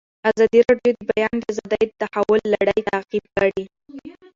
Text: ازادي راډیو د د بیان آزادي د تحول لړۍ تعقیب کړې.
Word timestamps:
ازادي 0.29 0.59
راډیو 0.69 0.93
د 0.95 0.99
د 1.07 1.09
بیان 1.11 1.37
آزادي 1.51 1.85
د 1.87 1.91
تحول 2.01 2.41
لړۍ 2.53 2.79
تعقیب 2.89 3.23
کړې. 3.35 3.61